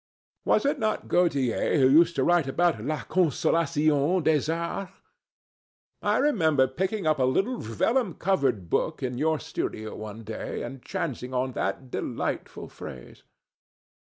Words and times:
Was 0.45 0.65
it 0.65 0.79
not 0.79 1.07
Gautier 1.07 1.77
who 1.77 1.87
used 1.87 2.15
to 2.15 2.23
write 2.23 2.47
about 2.47 2.83
la 2.83 3.03
consolation 3.03 4.23
des 4.23 4.51
arts? 4.51 4.91
I 6.01 6.17
remember 6.17 6.65
picking 6.65 7.05
up 7.05 7.19
a 7.19 7.23
little 7.23 7.59
vellum 7.59 8.15
covered 8.15 8.67
book 8.67 9.03
in 9.03 9.19
your 9.19 9.37
studio 9.37 9.95
one 9.95 10.23
day 10.23 10.63
and 10.63 10.81
chancing 10.81 11.35
on 11.35 11.51
that 11.51 11.91
delightful 11.91 12.67
phrase. 12.67 13.21